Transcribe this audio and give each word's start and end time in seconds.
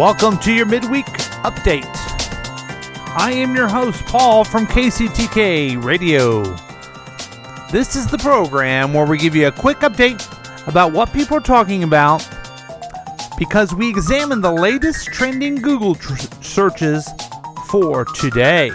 Welcome 0.00 0.38
to 0.38 0.52
your 0.54 0.64
midweek 0.64 1.04
update. 1.44 1.84
I 3.18 3.32
am 3.32 3.54
your 3.54 3.68
host, 3.68 4.02
Paul 4.06 4.44
from 4.44 4.66
KCTK 4.66 5.84
Radio. 5.84 6.42
This 7.70 7.94
is 7.96 8.06
the 8.06 8.16
program 8.16 8.94
where 8.94 9.04
we 9.04 9.18
give 9.18 9.36
you 9.36 9.48
a 9.48 9.52
quick 9.52 9.80
update 9.80 10.26
about 10.66 10.94
what 10.94 11.12
people 11.12 11.36
are 11.36 11.42
talking 11.42 11.82
about 11.82 12.26
because 13.38 13.74
we 13.74 13.90
examine 13.90 14.40
the 14.40 14.50
latest 14.50 15.08
trending 15.08 15.56
Google 15.56 15.94
tr- 15.94 16.16
searches 16.40 17.06
for 17.68 18.06
today. 18.06 18.72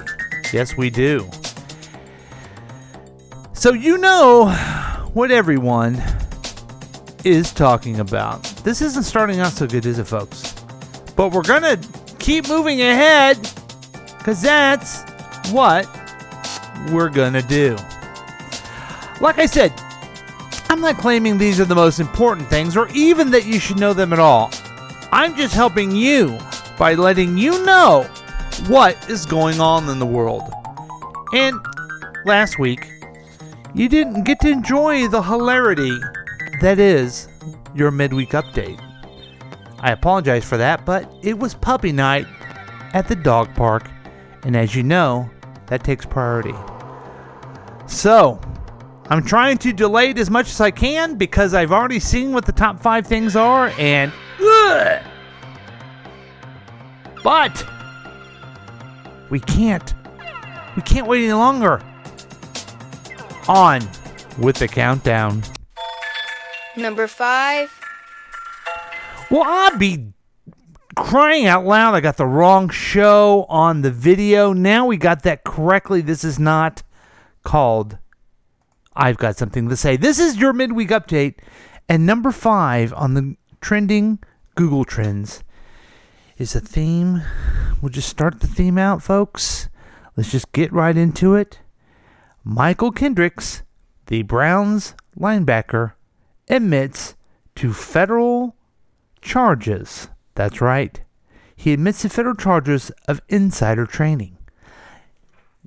Yes, 0.54 0.78
we 0.78 0.92
do. 0.92 1.28
So, 3.54 3.74
you 3.74 3.98
know 3.98 4.52
what 5.16 5.32
everyone 5.32 6.00
is 7.24 7.52
talking 7.52 8.00
about. 8.00 8.44
This 8.64 8.84
isn't 8.84 9.06
starting 9.06 9.40
out 9.40 9.54
so 9.54 9.66
good, 9.66 9.88
is 9.88 9.98
it, 9.98 10.06
folks? 10.06 10.55
But 11.16 11.32
we're 11.32 11.44
going 11.44 11.64
to 11.64 11.80
keep 12.20 12.48
moving 12.48 12.82
ahead 12.82 13.38
because 14.18 14.42
that's 14.42 15.04
what 15.52 15.88
we're 16.92 17.10
going 17.10 17.34
to 17.34 17.42
do. 17.42 17.78
Like 19.22 19.40
I 19.40 19.46
said, 19.46 19.74
I'm 20.70 20.82
not 20.82 20.98
claiming 20.98 21.38
these 21.38 21.60
are 21.60 21.66
the 21.66 21.76
most 21.76 22.00
important 22.00 22.50
things 22.50 22.76
or 22.76 22.88
even 22.90 23.32
that 23.32 23.46
you 23.46 23.60
should 23.60 23.80
know 23.80 23.94
them 23.94 24.12
at 24.12 24.20
all. 24.20 24.52
I'm 25.12 25.36
just 25.36 25.54
helping 25.54 25.92
you 25.92 26.38
by 26.78 26.96
letting 26.96 27.38
you 27.38 27.64
know 27.64 28.04
what 28.68 29.10
is 29.10 29.26
going 29.26 29.60
on 29.60 29.88
in 29.90 30.00
the 30.00 30.06
world. 30.06 30.44
And 31.34 31.60
last 32.26 32.60
week, 32.60 32.90
you 33.74 33.88
didn't 33.88 34.24
get 34.24 34.40
to 34.42 34.50
enjoy 34.50 35.08
the 35.08 35.22
hilarity 35.22 35.98
that 36.62 36.80
is 36.80 37.28
your 37.74 37.92
midweek 37.92 38.32
update. 38.32 38.82
I 39.86 39.92
apologize 39.92 40.44
for 40.44 40.58
that, 40.58 40.84
but 40.84 41.08
it 41.22 41.38
was 41.38 41.54
puppy 41.54 41.92
night 41.92 42.26
at 42.96 43.08
the 43.08 43.16
dog 43.16 43.54
park, 43.54 43.88
and 44.42 44.56
as 44.56 44.74
you 44.74 44.82
know, 44.82 45.30
that 45.68 45.84
takes 45.84 46.08
priority. 46.08 46.56
So, 47.86 48.42
I'm 49.12 49.24
trying 49.24 49.60
to 49.60 49.72
delay 49.72 50.10
it 50.10 50.18
as 50.18 50.32
much 50.32 50.50
as 50.50 50.60
I 50.60 50.72
can 50.72 51.18
because 51.18 51.54
I've 51.54 51.72
already 51.72 52.00
seen 52.00 52.32
what 52.32 52.48
the 52.48 52.52
top 52.52 52.80
five 52.80 53.06
things 53.06 53.36
are, 53.36 53.72
and 53.78 54.12
ugh, 54.42 55.04
but 57.24 57.68
we 59.30 59.40
can't, 59.40 59.94
we 60.76 60.82
can't 60.82 61.06
wait 61.06 61.26
any 61.26 61.34
longer. 61.34 61.80
On 63.48 63.88
with 64.40 64.56
the 64.56 64.68
countdown. 64.68 65.44
Number 66.76 67.06
five. 67.06 67.85
Well, 69.32 69.44
I'd 69.44 69.80
be 69.80 70.14
crying 70.96 71.48
out 71.48 71.66
loud. 71.66 71.96
I 71.96 72.00
got 72.00 72.18
the 72.18 72.26
wrong 72.26 72.70
show 72.70 73.46
on 73.50 73.82
the 73.82 73.92
video. 73.92 74.54
Now 74.54 74.86
we 74.86 74.98
got 74.98 75.24
that 75.24 75.44
correctly. 75.44 76.02
This 76.02 76.24
is 76.24 76.38
not 76.38 76.84
called 77.44 77.98
I've 78.96 79.18
Got 79.18 79.38
Something 79.38 79.68
to 79.70 79.76
Say. 79.76 79.98
This 79.98 80.20
is 80.20 80.38
your 80.38 80.54
midweek 80.54 80.90
update. 80.90 81.36
And 81.90 82.06
number 82.06 82.32
five 82.32 82.94
on 82.94 83.14
the 83.16 83.36
trending 83.62 84.20
Google 84.56 84.86
Trends 84.86 85.44
is 86.38 86.56
a 86.56 86.60
theme. 86.60 87.22
We'll 87.82 87.90
just 87.90 88.10
start 88.10 88.40
the 88.40 88.48
theme 88.48 88.78
out, 88.78 89.02
folks. 89.02 89.70
Let's 90.16 90.32
just 90.32 90.52
get 90.52 90.72
right 90.72 90.96
into 90.96 91.36
it. 91.36 91.60
Mychal 92.46 92.96
Kendricks, 92.96 93.64
the 94.06 94.22
Browns 94.22 94.94
linebacker, 95.20 95.94
admits 96.48 97.16
to 97.56 97.74
federal 97.74 98.55
charges. 99.26 100.08
That's 100.36 100.62
right. 100.62 101.02
He 101.56 101.74
admits 101.74 102.04
to 102.04 102.10
federal 102.10 102.36
charges 102.36 102.92
of 103.08 103.22
insider 103.28 103.86
trading. 103.86 104.38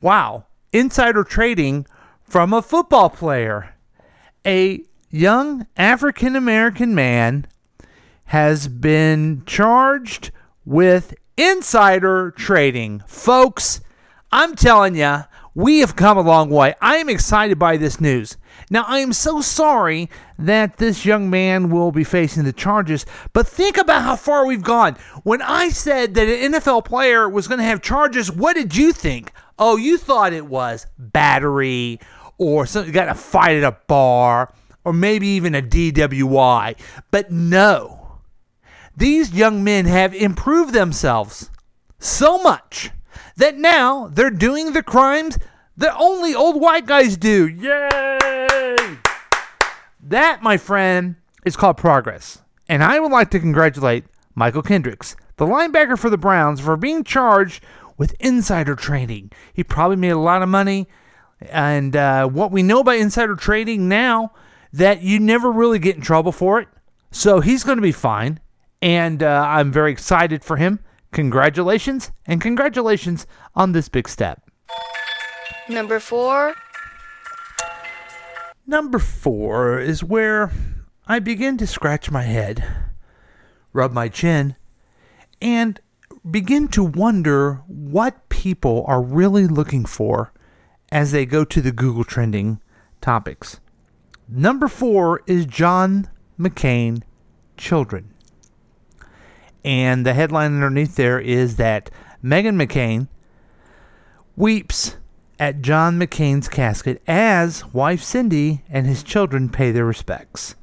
Wow. 0.00 0.46
Insider 0.72 1.24
trading 1.24 1.86
from 2.22 2.52
a 2.52 2.62
football 2.62 3.10
player. 3.10 3.74
A 4.46 4.80
young 5.10 5.66
African 5.76 6.36
American 6.36 6.94
man 6.94 7.46
has 8.26 8.68
been 8.68 9.42
charged 9.44 10.30
with 10.64 11.14
insider 11.36 12.30
trading. 12.30 13.02
Folks, 13.06 13.80
I'm 14.30 14.54
telling 14.54 14.94
you, 14.94 15.24
we 15.54 15.80
have 15.80 15.96
come 15.96 16.16
a 16.16 16.22
long 16.22 16.50
way. 16.50 16.74
I 16.80 16.96
am 16.96 17.08
excited 17.08 17.58
by 17.58 17.76
this 17.76 18.00
news. 18.00 18.36
Now, 18.70 18.84
I 18.86 18.98
am 18.98 19.12
so 19.12 19.40
sorry 19.40 20.10
that 20.38 20.76
this 20.76 21.06
young 21.06 21.30
man 21.30 21.70
will 21.70 21.90
be 21.90 22.04
facing 22.04 22.44
the 22.44 22.52
charges, 22.52 23.06
but 23.32 23.46
think 23.46 23.78
about 23.78 24.02
how 24.02 24.16
far 24.16 24.46
we've 24.46 24.62
gone. 24.62 24.96
When 25.22 25.40
I 25.40 25.70
said 25.70 26.14
that 26.14 26.28
an 26.28 26.52
NFL 26.52 26.84
player 26.84 27.28
was 27.28 27.48
going 27.48 27.58
to 27.58 27.64
have 27.64 27.80
charges, 27.80 28.30
what 28.30 28.54
did 28.54 28.76
you 28.76 28.92
think? 28.92 29.32
Oh, 29.58 29.76
you 29.76 29.96
thought 29.96 30.32
it 30.32 30.46
was 30.46 30.86
battery 30.98 31.98
or 32.36 32.66
something, 32.66 32.92
got 32.92 33.08
a 33.08 33.14
fight 33.14 33.56
at 33.56 33.64
a 33.64 33.76
bar 33.86 34.52
or 34.84 34.92
maybe 34.92 35.28
even 35.28 35.54
a 35.54 35.62
DWI. 35.62 36.78
But 37.10 37.30
no, 37.30 38.18
these 38.96 39.32
young 39.34 39.64
men 39.64 39.86
have 39.86 40.14
improved 40.14 40.74
themselves 40.74 41.50
so 41.98 42.38
much 42.38 42.90
that 43.36 43.56
now 43.56 44.08
they're 44.08 44.30
doing 44.30 44.72
the 44.72 44.82
crimes 44.82 45.38
that 45.78 45.96
only 45.98 46.34
old 46.34 46.60
white 46.60 46.86
guys 46.86 47.16
do. 47.16 47.48
Yay! 47.48 48.98
That, 50.02 50.42
my 50.42 50.56
friend, 50.56 51.16
is 51.44 51.56
called 51.56 51.76
progress. 51.76 52.42
And 52.68 52.84
I 52.84 53.00
would 53.00 53.12
like 53.12 53.30
to 53.30 53.40
congratulate 53.40 54.04
Mychal 54.36 54.64
Kendricks, 54.64 55.16
the 55.36 55.46
linebacker 55.46 55.98
for 55.98 56.10
the 56.10 56.18
Browns, 56.18 56.60
for 56.60 56.76
being 56.76 57.04
charged 57.04 57.62
with 57.96 58.14
insider 58.20 58.74
trading. 58.74 59.30
He 59.52 59.64
probably 59.64 59.96
made 59.96 60.10
a 60.10 60.18
lot 60.18 60.42
of 60.42 60.48
money. 60.48 60.88
And 61.40 61.94
uh, 61.94 62.26
what 62.26 62.50
we 62.50 62.62
know 62.62 62.80
about 62.80 62.96
insider 62.96 63.36
trading 63.36 63.88
now, 63.88 64.32
that 64.72 65.02
you 65.02 65.18
never 65.20 65.50
really 65.50 65.78
get 65.78 65.96
in 65.96 66.02
trouble 66.02 66.32
for 66.32 66.60
it. 66.60 66.68
So 67.10 67.40
he's 67.40 67.64
going 67.64 67.78
to 67.78 67.82
be 67.82 67.92
fine. 67.92 68.40
And 68.82 69.22
uh, 69.22 69.44
I'm 69.46 69.72
very 69.72 69.92
excited 69.92 70.44
for 70.44 70.56
him. 70.56 70.80
Congratulations, 71.12 72.10
and 72.26 72.40
congratulations 72.40 73.26
on 73.54 73.72
this 73.72 73.88
big 73.88 74.08
step. 74.08 74.47
Number 75.68 76.00
four. 76.00 76.54
Number 78.66 78.98
four 78.98 79.78
is 79.78 80.02
where 80.02 80.50
I 81.06 81.18
begin 81.18 81.58
to 81.58 81.66
scratch 81.66 82.10
my 82.10 82.22
head, 82.22 82.64
rub 83.72 83.92
my 83.92 84.08
chin, 84.08 84.56
and 85.42 85.78
begin 86.28 86.68
to 86.68 86.82
wonder 86.82 87.62
what 87.66 88.28
people 88.30 88.84
are 88.86 89.02
really 89.02 89.46
looking 89.46 89.84
for 89.84 90.32
as 90.90 91.12
they 91.12 91.26
go 91.26 91.44
to 91.44 91.60
the 91.60 91.72
Google 91.72 92.04
trending 92.04 92.60
topics. 93.00 93.60
Number 94.26 94.68
four 94.68 95.22
is 95.26 95.44
John 95.46 96.08
McCain 96.38 97.02
children. 97.56 98.14
And 99.64 100.06
the 100.06 100.14
headline 100.14 100.54
underneath 100.54 100.96
there 100.96 101.20
is 101.20 101.56
that 101.56 101.90
Meghan 102.24 102.56
McCain 102.62 103.08
weeps 104.36 104.96
at 105.38 105.62
John 105.62 105.98
McCain's 105.98 106.48
casket 106.48 107.00
as 107.06 107.64
wife 107.72 108.02
Cindy 108.02 108.62
and 108.68 108.86
his 108.86 109.02
children 109.02 109.48
pay 109.48 109.70
their 109.70 109.84
respects. 109.84 110.56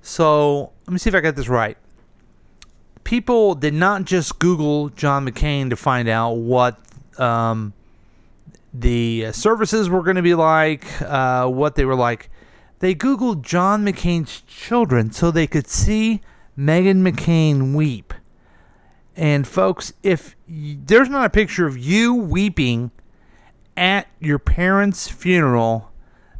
So 0.00 0.72
let 0.86 0.92
me 0.92 0.98
see 0.98 1.08
if 1.08 1.14
I 1.14 1.20
got 1.20 1.36
this 1.36 1.48
right. 1.48 1.76
People 3.04 3.54
did 3.54 3.74
not 3.74 4.04
just 4.04 4.38
Google 4.38 4.88
John 4.90 5.26
McCain 5.26 5.70
to 5.70 5.76
find 5.76 6.08
out 6.08 6.32
what 6.32 6.78
um, 7.18 7.72
the 8.72 9.32
services 9.32 9.88
were 9.88 10.02
going 10.02 10.16
to 10.16 10.22
be 10.22 10.34
like, 10.34 11.00
uh, 11.02 11.46
what 11.46 11.74
they 11.74 11.84
were 11.84 11.94
like. 11.94 12.30
They 12.80 12.94
Googled 12.94 13.42
John 13.42 13.84
McCain's 13.84 14.42
children 14.42 15.10
so 15.10 15.30
they 15.30 15.46
could 15.46 15.66
see 15.66 16.20
Meghan 16.56 17.06
McCain 17.06 17.74
weep. 17.74 18.14
And 19.16 19.48
folks, 19.48 19.92
if 20.02 20.36
y- 20.48 20.78
there's 20.84 21.08
not 21.08 21.24
a 21.24 21.30
picture 21.30 21.66
of 21.66 21.76
you 21.76 22.14
weeping 22.14 22.92
at 23.78 24.08
your 24.18 24.38
parents' 24.38 25.08
funeral, 25.08 25.92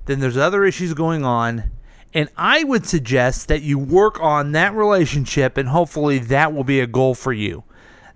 then 0.06 0.20
there's 0.20 0.36
other 0.36 0.64
issues 0.64 0.92
going 0.92 1.24
on. 1.24 1.70
And 2.12 2.28
I 2.36 2.64
would 2.64 2.86
suggest 2.86 3.48
that 3.48 3.62
you 3.62 3.78
work 3.78 4.20
on 4.20 4.52
that 4.52 4.74
relationship, 4.74 5.56
and 5.56 5.68
hopefully 5.68 6.18
that 6.18 6.52
will 6.52 6.64
be 6.64 6.80
a 6.80 6.86
goal 6.86 7.14
for 7.14 7.32
you 7.32 7.64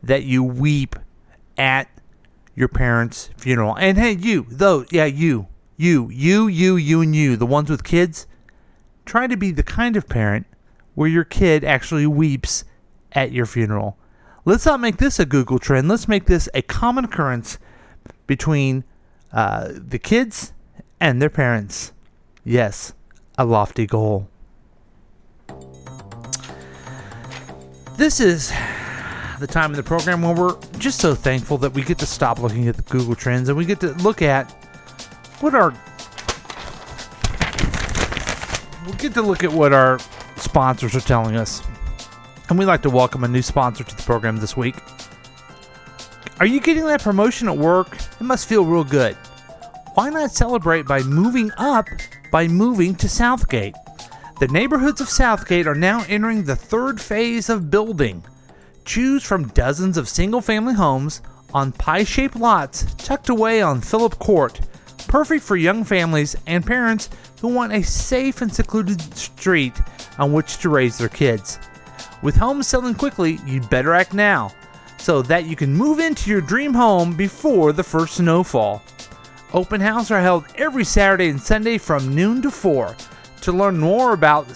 that 0.02 0.24
you 0.24 0.42
weep 0.42 0.96
at 1.56 1.88
your 2.54 2.68
parents' 2.68 3.30
funeral. 3.36 3.76
And 3.76 3.96
hey, 3.96 4.12
you, 4.12 4.46
though, 4.50 4.84
yeah, 4.90 5.04
you, 5.04 5.46
you, 5.76 6.10
you, 6.10 6.48
you, 6.48 6.76
you, 6.76 7.00
and 7.00 7.14
you, 7.14 7.36
the 7.36 7.46
ones 7.46 7.70
with 7.70 7.84
kids, 7.84 8.26
try 9.04 9.26
to 9.26 9.36
be 9.36 9.52
the 9.52 9.62
kind 9.62 9.96
of 9.96 10.08
parent 10.08 10.46
where 10.94 11.08
your 11.08 11.24
kid 11.24 11.62
actually 11.62 12.06
weeps 12.06 12.64
at 13.12 13.32
your 13.32 13.46
funeral. 13.46 13.96
Let's 14.44 14.66
not 14.66 14.80
make 14.80 14.96
this 14.96 15.20
a 15.20 15.26
Google 15.26 15.58
trend. 15.58 15.88
Let's 15.88 16.08
make 16.08 16.26
this 16.26 16.48
a 16.52 16.62
common 16.62 17.04
occurrence 17.04 17.58
between 18.26 18.84
uh, 19.32 19.68
the 19.72 19.98
kids 19.98 20.52
and 21.00 21.20
their 21.20 21.30
parents. 21.30 21.92
Yes, 22.44 22.94
a 23.38 23.44
lofty 23.44 23.86
goal. 23.86 24.28
This 27.96 28.20
is 28.20 28.52
the 29.38 29.46
time 29.46 29.70
in 29.70 29.76
the 29.76 29.82
program 29.82 30.22
where 30.22 30.34
we're 30.34 30.56
just 30.78 31.00
so 31.00 31.14
thankful 31.14 31.58
that 31.58 31.72
we 31.72 31.82
get 31.82 31.98
to 31.98 32.06
stop 32.06 32.38
looking 32.38 32.68
at 32.68 32.76
the 32.76 32.82
Google 32.82 33.14
Trends 33.14 33.48
and 33.48 33.58
we 33.58 33.64
get 33.64 33.80
to 33.80 33.92
look 33.94 34.22
at 34.22 34.50
what 35.40 35.54
our 35.54 35.72
we 38.86 38.92
get 38.98 39.14
to 39.14 39.22
look 39.22 39.44
at 39.44 39.52
what 39.52 39.72
our 39.72 39.98
sponsors 40.36 40.94
are 40.94 41.00
telling 41.00 41.36
us. 41.36 41.62
And 42.48 42.58
we'd 42.58 42.66
like 42.66 42.82
to 42.82 42.90
welcome 42.90 43.24
a 43.24 43.28
new 43.28 43.42
sponsor 43.42 43.84
to 43.84 43.96
the 43.96 44.02
program 44.02 44.36
this 44.36 44.56
week. 44.56 44.76
Are 46.40 46.46
you 46.46 46.60
getting 46.60 46.86
that 46.86 47.02
promotion 47.02 47.48
at 47.48 47.56
work? 47.56 47.96
It 48.22 48.26
must 48.26 48.48
feel 48.48 48.64
real 48.64 48.84
good. 48.84 49.16
Why 49.94 50.08
not 50.08 50.30
celebrate 50.30 50.86
by 50.86 51.02
moving 51.02 51.50
up 51.58 51.88
by 52.30 52.46
moving 52.46 52.94
to 52.94 53.08
Southgate? 53.08 53.74
The 54.38 54.46
neighborhoods 54.46 55.00
of 55.00 55.08
Southgate 55.08 55.66
are 55.66 55.74
now 55.74 56.04
entering 56.08 56.44
the 56.44 56.54
third 56.54 57.00
phase 57.00 57.48
of 57.48 57.68
building. 57.68 58.22
Choose 58.84 59.24
from 59.24 59.48
dozens 59.48 59.96
of 59.96 60.08
single 60.08 60.40
family 60.40 60.74
homes 60.74 61.20
on 61.52 61.72
pie 61.72 62.04
shaped 62.04 62.36
lots 62.36 62.84
tucked 62.94 63.28
away 63.28 63.60
on 63.60 63.80
Phillip 63.80 64.16
Court, 64.20 64.60
perfect 65.08 65.42
for 65.42 65.56
young 65.56 65.82
families 65.82 66.36
and 66.46 66.64
parents 66.64 67.10
who 67.40 67.48
want 67.48 67.72
a 67.72 67.82
safe 67.82 68.40
and 68.40 68.54
secluded 68.54 69.02
street 69.16 69.74
on 70.20 70.32
which 70.32 70.58
to 70.58 70.68
raise 70.68 70.96
their 70.96 71.08
kids. 71.08 71.58
With 72.22 72.36
homes 72.36 72.68
selling 72.68 72.94
quickly, 72.94 73.40
you'd 73.44 73.68
better 73.68 73.94
act 73.94 74.14
now 74.14 74.52
so 75.02 75.20
that 75.20 75.46
you 75.46 75.56
can 75.56 75.74
move 75.74 75.98
into 75.98 76.30
your 76.30 76.40
dream 76.40 76.72
home 76.72 77.14
before 77.14 77.72
the 77.72 77.82
first 77.82 78.14
snowfall. 78.14 78.80
Open 79.52 79.80
houses 79.80 80.12
are 80.12 80.20
held 80.20 80.44
every 80.54 80.84
Saturday 80.84 81.28
and 81.28 81.40
Sunday 81.40 81.76
from 81.76 82.14
noon 82.14 82.40
to 82.42 82.52
4. 82.52 82.96
To 83.42 83.52
learn 83.52 83.78
more 83.78 84.12
about 84.12 84.46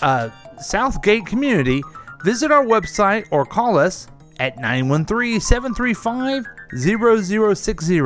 uh, 0.00 0.30
Southgate 0.60 1.26
Community, 1.26 1.82
visit 2.22 2.52
our 2.52 2.64
website 2.64 3.26
or 3.32 3.44
call 3.44 3.76
us 3.76 4.06
at 4.38 4.56
913 4.58 5.40
735 5.40 6.44
0060. 6.76 8.00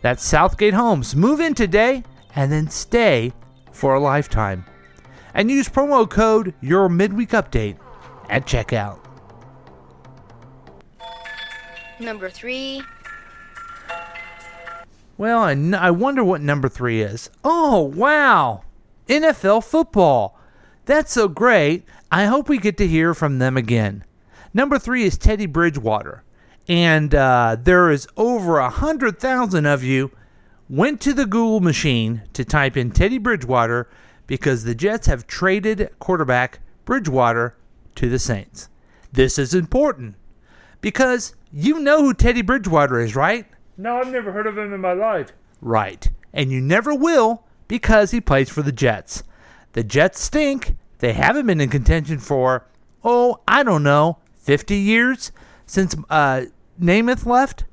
That's 0.00 0.24
Southgate 0.24 0.74
Homes. 0.74 1.14
Move 1.14 1.40
in 1.40 1.52
today 1.54 2.02
and 2.34 2.50
then 2.50 2.70
stay 2.70 3.34
for 3.72 3.94
a 3.94 4.00
lifetime. 4.00 4.64
And 5.34 5.50
use 5.50 5.68
promo 5.68 6.08
code 6.08 6.54
Your 6.62 6.88
Midweek 6.88 7.30
Update 7.30 7.76
at 8.30 8.46
checkout. 8.46 8.99
Number 12.00 12.30
three. 12.30 12.82
Well, 15.18 15.40
I, 15.40 15.52
n- 15.52 15.74
I 15.74 15.90
wonder 15.90 16.24
what 16.24 16.40
number 16.40 16.68
three 16.68 17.02
is. 17.02 17.28
Oh, 17.44 17.82
wow! 17.82 18.62
NFL 19.06 19.64
football. 19.64 20.38
That's 20.86 21.12
so 21.12 21.28
great. 21.28 21.84
I 22.10 22.24
hope 22.24 22.48
we 22.48 22.58
get 22.58 22.78
to 22.78 22.86
hear 22.86 23.12
from 23.12 23.38
them 23.38 23.56
again. 23.56 24.04
Number 24.54 24.78
three 24.78 25.04
is 25.04 25.18
Teddy 25.18 25.46
Bridgewater. 25.46 26.24
And 26.68 27.14
uh, 27.14 27.56
there 27.60 27.90
is 27.90 28.08
over 28.16 28.58
a 28.58 28.70
hundred 28.70 29.18
thousand 29.18 29.66
of 29.66 29.84
you 29.84 30.10
went 30.68 31.00
to 31.02 31.12
the 31.12 31.26
Google 31.26 31.60
machine 31.60 32.22
to 32.32 32.44
type 32.44 32.76
in 32.76 32.90
Teddy 32.90 33.18
Bridgewater 33.18 33.88
because 34.26 34.64
the 34.64 34.74
Jets 34.74 35.06
have 35.06 35.26
traded 35.26 35.90
quarterback 35.98 36.60
Bridgewater 36.84 37.56
to 37.96 38.08
the 38.08 38.18
Saints. 38.18 38.68
This 39.12 39.38
is 39.38 39.52
important 39.52 40.14
because 40.80 41.34
you 41.52 41.80
know 41.80 42.02
who 42.02 42.14
Teddy 42.14 42.42
Bridgewater 42.42 43.00
is, 43.00 43.16
right? 43.16 43.46
No, 43.76 43.96
I've 43.96 44.12
never 44.12 44.32
heard 44.32 44.46
of 44.46 44.58
him 44.58 44.72
in 44.72 44.80
my 44.80 44.92
life. 44.92 45.32
Right. 45.60 46.08
And 46.32 46.50
you 46.50 46.60
never 46.60 46.94
will 46.94 47.44
because 47.68 48.10
he 48.10 48.20
plays 48.20 48.50
for 48.50 48.62
the 48.62 48.72
Jets. 48.72 49.22
The 49.72 49.84
Jets 49.84 50.20
stink. 50.20 50.76
They 50.98 51.12
haven't 51.12 51.46
been 51.46 51.60
in 51.60 51.70
contention 51.70 52.18
for, 52.18 52.66
oh, 53.02 53.40
I 53.48 53.62
don't 53.62 53.82
know, 53.82 54.18
50 54.38 54.76
years 54.76 55.32
since 55.66 55.94
uh, 56.10 56.42
Namath 56.80 57.24
left. 57.26 57.64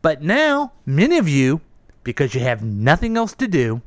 But 0.00 0.22
now, 0.22 0.72
many 0.86 1.18
of 1.18 1.28
you, 1.28 1.60
because 2.04 2.34
you 2.34 2.40
have 2.40 2.62
nothing 2.62 3.16
else 3.16 3.34
to 3.34 3.48
do, 3.48 3.82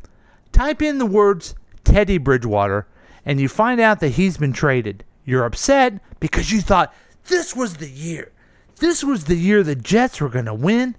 type 0.52 0.82
in 0.82 0.98
the 0.98 1.06
words 1.06 1.56
Teddy 1.84 2.18
Bridgewater 2.18 2.88
and 3.26 3.40
you 3.40 3.50
find 3.50 3.82
out 3.82 4.00
that 4.00 4.10
he's 4.10 4.38
been 4.38 4.54
traded. 4.54 5.04
You're 5.26 5.46
upset 5.46 6.00
because 6.20 6.52
you 6.52 6.62
thought 6.62 6.94
this 7.28 7.56
was 7.56 7.78
the 7.78 7.90
year. 7.90 8.32
This 8.78 9.04
was 9.04 9.26
the 9.26 9.36
year 9.36 9.64
the 9.64 9.76
Jets 9.76 10.20
were 10.20 10.30
going 10.30 10.46
to 10.46 10.54
win 10.54 10.96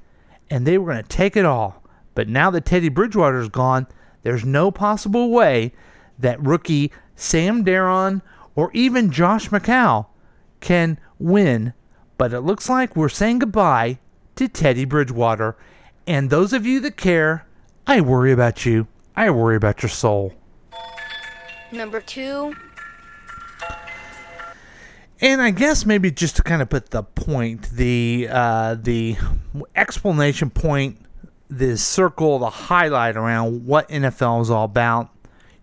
and 0.50 0.66
they 0.66 0.78
were 0.78 0.92
going 0.92 1.02
to 1.02 1.08
take 1.08 1.36
it 1.36 1.44
all. 1.44 1.82
But 2.14 2.28
now 2.28 2.50
that 2.50 2.64
Teddy 2.64 2.88
Bridgewater's 2.88 3.48
gone, 3.48 3.86
there's 4.22 4.44
no 4.44 4.70
possible 4.70 5.30
way 5.30 5.72
that 6.18 6.40
rookie 6.40 6.90
Sam 7.14 7.64
Darnold 7.64 8.22
or 8.54 8.70
even 8.72 9.10
Josh 9.10 9.50
McCown 9.50 10.06
can 10.60 10.98
win. 11.18 11.74
But 12.16 12.32
it 12.32 12.40
looks 12.40 12.68
like 12.68 12.96
we're 12.96 13.10
saying 13.10 13.40
goodbye 13.40 13.98
to 14.36 14.48
Teddy 14.48 14.84
Bridgewater. 14.84 15.56
And 16.06 16.30
those 16.30 16.52
of 16.52 16.64
you 16.64 16.80
that 16.80 16.96
care, 16.96 17.46
I 17.86 18.00
worry 18.00 18.32
about 18.32 18.64
you. 18.64 18.86
I 19.14 19.30
worry 19.30 19.56
about 19.56 19.82
your 19.82 19.90
soul. 19.90 20.32
Number 21.72 22.00
two. 22.00 22.54
And 25.20 25.40
I 25.40 25.50
guess 25.50 25.86
maybe 25.86 26.10
just 26.10 26.36
to 26.36 26.42
kind 26.42 26.60
of 26.60 26.68
put 26.68 26.90
the 26.90 27.02
point, 27.02 27.70
the 27.70 28.28
uh, 28.30 28.74
the 28.74 29.16
explanation 29.74 30.50
point, 30.50 30.98
the 31.48 31.78
circle, 31.78 32.38
the 32.38 32.50
highlight 32.50 33.16
around 33.16 33.66
what 33.66 33.88
NFL 33.88 34.42
is 34.42 34.50
all 34.50 34.64
about. 34.64 35.08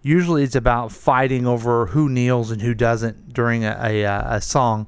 Usually, 0.02 0.44
it's 0.44 0.56
about 0.56 0.92
fighting 0.92 1.46
over 1.46 1.88
who 1.88 2.10
kneels 2.10 2.50
and 2.50 2.62
who 2.62 2.74
doesn't 2.74 3.34
during 3.34 3.64
a 3.64 4.04
a, 4.04 4.36
a 4.38 4.42
song. 4.42 4.88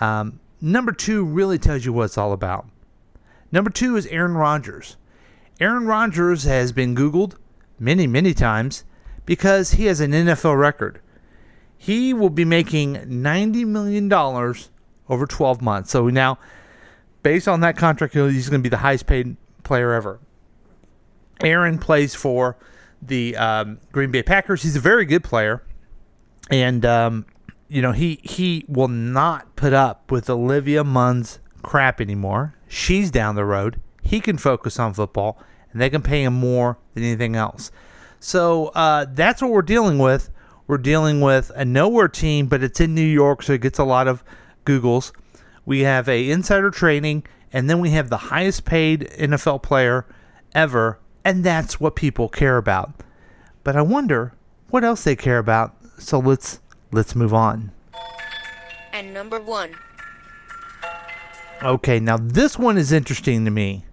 Um, 0.00 0.38
number 0.60 0.92
two 0.92 1.24
really 1.24 1.58
tells 1.58 1.84
you 1.84 1.92
what 1.92 2.04
it's 2.04 2.18
all 2.18 2.32
about. 2.32 2.66
Number 3.50 3.70
two 3.70 3.96
is 3.96 4.06
Aaron 4.06 4.34
Rodgers. 4.34 4.96
Aaron 5.58 5.86
Rodgers 5.86 6.44
has 6.44 6.70
been 6.70 6.94
Googled 6.94 7.34
many, 7.80 8.06
many 8.06 8.32
times 8.32 8.84
because 9.26 9.72
he 9.72 9.86
has 9.86 10.00
an 10.00 10.12
NFL 10.12 10.56
record 10.56 11.00
he 11.78 12.12
will 12.12 12.30
be 12.30 12.44
making 12.44 12.96
$90 12.96 13.64
million 13.64 14.12
over 14.12 15.26
12 15.26 15.62
months. 15.62 15.90
So 15.92 16.08
now, 16.08 16.38
based 17.22 17.46
on 17.46 17.60
that 17.60 17.76
contract, 17.76 18.14
he's 18.14 18.48
going 18.50 18.60
to 18.60 18.62
be 18.62 18.68
the 18.68 18.78
highest 18.78 19.06
paid 19.06 19.36
player 19.62 19.92
ever. 19.92 20.18
Aaron 21.42 21.78
plays 21.78 22.16
for 22.16 22.56
the 23.00 23.36
um, 23.36 23.78
Green 23.92 24.10
Bay 24.10 24.24
Packers. 24.24 24.62
He's 24.64 24.74
a 24.74 24.80
very 24.80 25.04
good 25.04 25.22
player. 25.22 25.62
And, 26.50 26.84
um, 26.84 27.26
you 27.68 27.80
know, 27.80 27.92
he, 27.92 28.20
he 28.24 28.64
will 28.66 28.88
not 28.88 29.54
put 29.54 29.72
up 29.72 30.10
with 30.10 30.28
Olivia 30.28 30.82
Munn's 30.82 31.38
crap 31.62 32.00
anymore. 32.00 32.54
She's 32.66 33.10
down 33.12 33.36
the 33.36 33.44
road. 33.44 33.80
He 34.02 34.20
can 34.20 34.36
focus 34.36 34.78
on 34.80 34.94
football, 34.94 35.38
and 35.70 35.80
they 35.80 35.90
can 35.90 36.02
pay 36.02 36.24
him 36.24 36.34
more 36.34 36.78
than 36.94 37.04
anything 37.04 37.36
else. 37.36 37.70
So 38.18 38.68
uh, 38.68 39.06
that's 39.08 39.40
what 39.40 39.52
we're 39.52 39.62
dealing 39.62 39.98
with 39.98 40.30
we're 40.68 40.78
dealing 40.78 41.22
with 41.22 41.50
a 41.56 41.64
nowhere 41.64 42.08
team, 42.08 42.46
but 42.46 42.62
it's 42.62 42.78
in 42.78 42.94
New 42.94 43.00
York, 43.00 43.42
so 43.42 43.54
it 43.54 43.62
gets 43.62 43.78
a 43.78 43.84
lot 43.84 44.06
of 44.06 44.22
Googles. 44.66 45.12
We 45.64 45.80
have 45.80 46.08
a 46.08 46.30
insider 46.30 46.70
trading, 46.70 47.24
and 47.52 47.68
then 47.68 47.80
we 47.80 47.90
have 47.90 48.10
the 48.10 48.18
highest 48.18 48.66
paid 48.66 49.10
NFL 49.18 49.62
player 49.62 50.06
ever, 50.54 51.00
and 51.24 51.42
that's 51.42 51.80
what 51.80 51.96
people 51.96 52.28
care 52.28 52.58
about. 52.58 52.92
But 53.64 53.76
I 53.76 53.82
wonder 53.82 54.34
what 54.68 54.84
else 54.84 55.04
they 55.04 55.16
care 55.16 55.38
about. 55.38 55.74
So 55.98 56.18
let's 56.18 56.60
let's 56.92 57.14
move 57.14 57.32
on. 57.32 57.72
And 58.92 59.14
number 59.14 59.40
one. 59.40 59.74
Okay, 61.62 61.98
now 61.98 62.18
this 62.18 62.58
one 62.58 62.76
is 62.76 62.92
interesting 62.92 63.46
to 63.46 63.50
me. 63.50 63.86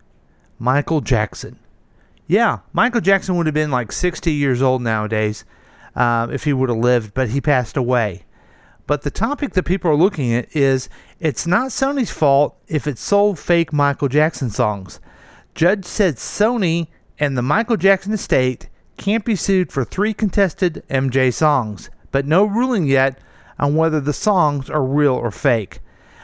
Michael 0.60 1.02
Jackson. 1.02 1.58
Yeah, 2.28 2.60
Michael 2.74 3.02
Jackson 3.02 3.38
would 3.38 3.46
have 3.46 3.56
been 3.56 3.72
like 3.72 3.92
60 3.92 4.32
years 4.32 4.62
old 4.62 4.82
nowadays 4.82 5.46
uh, 5.96 6.28
if 6.32 6.44
he 6.44 6.54
would 6.54 6.70
have 6.70 6.78
lived, 6.78 7.14
but 7.14 7.30
he 7.30 7.42
passed 7.42 7.78
away. 7.78 8.24
But 8.88 9.02
the 9.02 9.12
topic 9.12 9.54
that 9.54 9.64
people 9.64 9.90
are 9.90 9.96
looking 9.96 10.34
at 10.34 10.56
is 10.56 10.90
it's 11.20 11.48
not 11.48 11.70
Sony's 11.70 12.12
fault 12.12 12.56
if 12.68 12.86
it 12.86 13.00
sold 13.00 13.40
fake 13.40 13.74
Michael 13.74 14.10
Jackson 14.10 14.50
songs. 14.50 15.00
Judge 15.56 15.86
said 15.86 16.18
Sony 16.18 16.88
and 17.18 17.38
the 17.38 17.42
Michael 17.42 17.78
Jackson 17.78 18.14
estate 18.14 18.70
can't 18.98 19.26
be 19.26 19.36
sued 19.36 19.72
for 19.72 19.84
three 19.84 20.14
contested 20.14 20.84
MJ 20.90 21.34
songs, 21.34 21.90
but 22.12 22.26
no 22.26 22.46
ruling 22.46 22.86
yet 22.86 23.20
on 23.58 23.76
whether 23.76 24.00
the 24.00 24.14
songs 24.14 24.70
are 24.70 24.84
real 24.84 25.14
or 25.14 25.32
fake. 25.32 25.80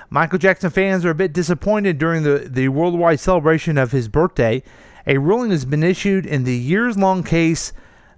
Michael 0.10 0.40
Jackson 0.40 0.70
fans 0.70 1.06
are 1.06 1.12
a 1.12 1.16
bit 1.16 1.34
disappointed 1.34 1.98
during 1.98 2.24
the, 2.24 2.50
the 2.50 2.68
worldwide 2.68 3.20
celebration 3.20 3.78
of 3.78 3.94
his 3.94 4.10
birthday. 4.10 4.62
A 5.08 5.18
ruling 5.18 5.52
has 5.52 5.64
been 5.64 5.84
issued 5.84 6.26
in 6.26 6.44
the 6.44 6.56
years 6.56 6.98
long 6.98 7.24
case 7.24 7.72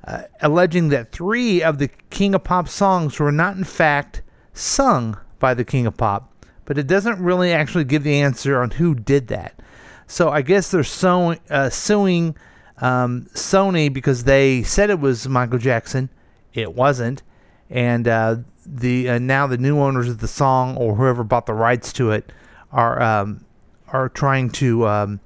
uh, 0.06 0.24
alleging 0.42 0.90
that 0.90 1.12
three 1.12 1.64
of 1.64 1.78
the 1.78 1.90
King 2.10 2.36
of 2.36 2.44
Pop 2.44 2.68
songs 2.68 3.20
were 3.20 3.32
not, 3.32 3.56
in 3.56 3.64
fact, 3.64 4.22
sung 4.54 5.18
by 5.40 5.54
the 5.54 5.66
King 5.66 5.86
of 5.86 5.98
Pop. 5.98 6.32
But 6.66 6.78
it 6.78 6.88
doesn't 6.88 7.20
really 7.20 7.52
actually 7.52 7.84
give 7.84 8.04
the 8.04 8.22
answer 8.22 8.62
on 8.62 8.72
who 8.72 8.96
did 8.96 9.28
that. 9.28 9.60
So 10.08 10.30
I 10.30 10.42
guess 10.42 10.72
they're 10.72 10.84
so, 10.84 11.36
uh, 11.50 11.70
suing 11.70 12.36
um, 12.78 13.28
Sony 13.34 13.92
because 13.92 14.24
they 14.24 14.64
said 14.64 14.90
it 14.90 15.00
was 15.00 15.28
Michael 15.28 15.60
Jackson. 15.60 16.10
It 16.54 16.74
wasn't. 16.74 17.24
And 17.70 18.08
uh, 18.08 18.38
the 18.66 19.10
uh, 19.10 19.20
now 19.20 19.48
the 19.48 19.58
new 19.58 19.80
owners 19.80 20.10
of 20.10 20.20
the 20.20 20.28
song 20.28 20.78
or 20.78 20.96
whoever 20.96 21.24
bought 21.24 21.46
the 21.46 21.54
rights 21.54 21.92
to 21.94 22.12
it 22.12 22.32
are 22.72 23.02
um, 23.02 23.46
are 23.88 24.10
trying 24.10 24.50
to 24.52 24.88
um, 24.88 25.20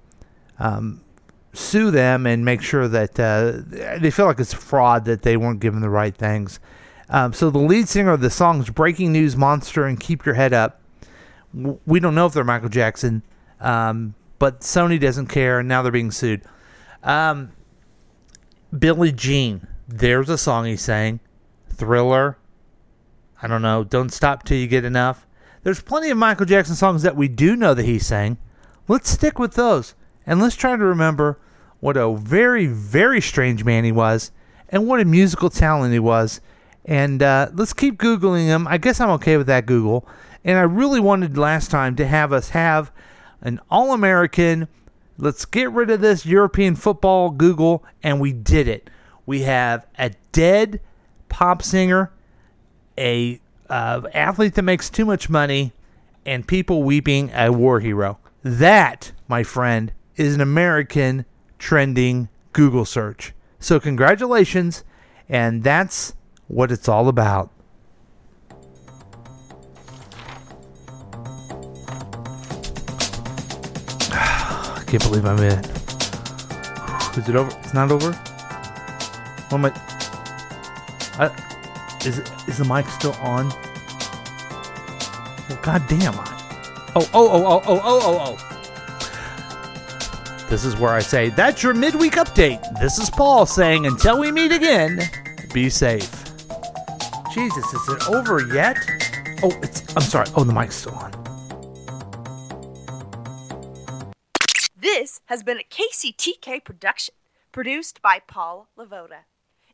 um, 0.60 1.02
sue 1.58 1.92
them 1.92 2.26
and 2.26 2.46
make 2.46 2.62
sure 2.62 2.88
that 2.88 3.20
uh, 3.20 3.54
they 4.00 4.12
feel 4.12 4.26
like 4.26 4.40
it's 4.40 4.54
fraud 4.54 5.06
that 5.06 5.24
they 5.24 5.38
weren't 5.38 5.60
given 5.60 5.82
the 5.82 5.90
right 5.90 6.16
things. 6.16 6.60
Um, 7.10 7.34
so 7.34 7.50
the 7.50 7.60
lead 7.60 7.88
singer 7.88 8.12
of 8.12 8.22
the 8.22 8.30
songs 8.30 8.70
"Breaking 8.70 9.12
News," 9.12 9.36
"Monster," 9.36 9.86
and 9.86 10.00
"Keep 10.00 10.26
Your 10.26 10.36
Head 10.36 10.54
Up." 10.54 10.82
We 11.86 12.00
don't 12.00 12.16
know 12.16 12.26
if 12.26 12.34
they're 12.34 12.44
Michael 12.44 12.70
Jackson, 12.70 13.24
um, 13.60 14.14
but 14.40 14.62
Sony 14.62 15.00
doesn't 15.00 15.28
care, 15.28 15.60
and 15.60 15.68
now 15.68 15.82
they're 15.82 15.92
being 15.92 16.12
sued. 16.12 16.42
Um, 17.04 17.52
Jean, 19.16 19.68
there's 19.88 20.30
a 20.30 20.38
song 20.38 20.66
he 20.66 20.76
sang. 20.76 21.20
Thriller. 21.70 22.38
I 23.42 23.48
don't 23.48 23.62
know. 23.62 23.84
Don't 23.84 24.12
stop 24.12 24.44
till 24.44 24.58
you 24.58 24.68
get 24.68 24.84
enough. 24.84 25.26
There's 25.64 25.82
plenty 25.82 26.10
of 26.10 26.18
Michael 26.18 26.46
Jackson 26.46 26.76
songs 26.76 27.04
that 27.04 27.16
we 27.16 27.28
do 27.28 27.56
know 27.56 27.74
that 27.74 27.86
he 27.86 28.00
sang. 28.00 28.38
Let's 28.88 29.10
stick 29.10 29.38
with 29.40 29.54
those 29.54 29.96
and 30.28 30.42
let's 30.42 30.56
try 30.56 30.76
to 30.76 30.84
remember 30.84 31.40
what 31.80 31.98
a 31.98 32.16
very, 32.16 32.66
very 32.68 33.22
strange 33.22 33.64
man 33.64 33.84
he 33.84 33.92
was 33.92 34.32
and 34.70 34.88
what 34.88 35.00
a 35.00 35.06
musical 35.06 35.50
talent 35.50 35.94
he 35.94 36.00
was. 36.00 36.42
And 36.86 37.22
uh, 37.22 37.50
let's 37.54 37.74
keep 37.74 37.98
Googling 37.98 38.46
him. 38.46 38.68
I 38.68 38.78
guess 38.78 39.00
I'm 39.00 39.10
okay 39.12 39.38
with 39.38 39.48
that 39.48 39.66
Google. 39.66 40.08
And 40.44 40.58
I 40.58 40.62
really 40.62 41.00
wanted 41.00 41.38
last 41.38 41.70
time 41.70 41.96
to 41.98 42.08
have 42.08 42.32
us 42.32 42.50
have 42.50 42.92
an 43.42 43.60
all 43.70 43.94
American, 43.94 44.68
let's 45.18 45.46
get 45.46 45.72
rid 45.72 45.90
of 45.90 46.02
this 46.02 46.26
European 46.26 46.76
football 46.76 47.30
Google. 47.30 47.84
And 48.02 48.20
we 48.20 48.32
did 48.32 48.68
it. 48.68 48.90
We 49.26 49.42
have 49.42 49.86
a 49.98 50.12
dead 50.32 50.80
pop 51.30 51.62
singer 51.62 52.12
a 52.98 53.40
uh, 53.70 54.02
athlete 54.14 54.56
that 54.56 54.64
makes 54.64 54.90
too 54.90 55.06
much 55.06 55.30
money 55.30 55.74
and 56.26 56.48
people 56.48 56.84
weeping 56.84 57.32
a 57.34 57.52
war 57.52 57.80
hero. 57.80 58.18
That, 58.44 59.12
my 59.28 59.44
friend, 59.44 59.94
is 60.16 60.36
an 60.36 60.42
American 60.42 61.26
trending 61.60 62.30
Google 62.54 62.86
search. 62.86 63.34
So 63.60 63.80
congratulations, 63.80 64.84
and 65.28 65.64
that's 65.64 66.14
what 66.48 66.72
it's 66.72 66.88
all 66.88 67.08
about. 67.08 67.52
I 74.12 74.84
can't 74.88 75.04
believe 75.04 75.26
I'm 75.26 75.40
in. 75.40 75.60
Is 77.18 77.28
it 77.28 77.36
over? 77.36 77.58
It's 77.60 77.74
not 77.74 77.92
over. 77.92 78.12
What 79.50 79.54
am 79.54 79.66
I? 79.66 79.72
I 81.20 81.48
is 82.06 82.58
the 82.58 82.66
mic 82.66 82.86
still 82.88 83.14
on? 83.14 83.50
Well, 85.50 85.60
God 85.62 85.84
damn 85.88 86.14
I. 86.14 86.38
Oh, 86.96 87.10
oh, 87.14 87.30
oh, 87.30 87.46
oh, 87.46 87.62
oh, 87.66 87.82
oh, 87.84 88.02
oh, 88.04 88.38
oh. 88.40 88.57
This 90.50 90.63
is 90.63 90.77
where 90.77 90.92
I 90.92 91.00
say, 91.00 91.27
that's 91.30 91.62
your 91.62 91.74
midweek 91.74 92.13
update. 92.13 92.62
This 92.80 93.00
is 93.00 93.10
Paul 93.10 93.46
saying, 93.46 93.86
until 93.86 94.18
we 94.18 94.32
meet 94.32 94.54
again, 94.54 95.01
be 95.54 95.70
safe. 95.70 96.10
Jesus, 97.34 97.74
is 97.74 97.89
it 97.89 98.10
over 98.10 98.39
yet? 98.54 98.77
Oh, 99.44 99.51
it's, 99.62 99.82
I'm 99.94 100.01
sorry. 100.01 100.27
Oh, 100.38 100.46
the 100.46 100.54
mic's 100.54 100.75
still 100.75 100.96
on. 100.96 101.12
This 104.80 105.20
has 105.25 105.44
been 105.44 105.60
a 105.60 105.63
KCTK 105.63 106.63
production, 106.63 107.13
produced 107.51 108.01
by 108.01 108.22
Paul 108.25 108.70
Lavoda. 108.77 109.25